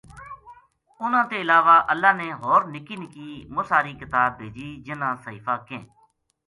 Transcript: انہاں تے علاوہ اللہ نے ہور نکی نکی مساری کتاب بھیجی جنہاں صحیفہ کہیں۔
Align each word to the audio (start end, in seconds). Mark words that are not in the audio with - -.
انہاں 1.03 1.25
تے 1.29 1.37
علاوہ 1.45 1.75
اللہ 1.91 2.11
نے 2.21 2.27
ہور 2.41 2.61
نکی 2.73 2.95
نکی 3.01 3.29
مساری 3.55 3.93
کتاب 4.01 4.29
بھیجی 4.37 4.69
جنہاں 4.85 5.15
صحیفہ 5.25 5.55
کہیں۔ 5.67 5.85